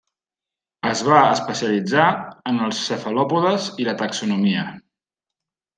[0.91, 2.07] Es va especialitzar
[2.53, 4.67] en els cefalòpodes i la taxonomia.